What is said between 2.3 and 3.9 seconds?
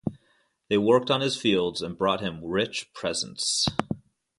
rich presents.